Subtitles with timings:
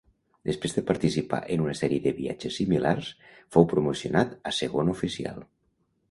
[0.49, 3.09] Després de participar en una sèrie de viatges similars
[3.57, 5.39] fou promocionat a segon oficial.